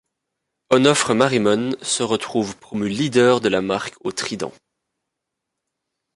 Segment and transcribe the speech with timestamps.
[0.71, 4.51] Onofre Marimón se retrouve promu leader de la marque au Trident.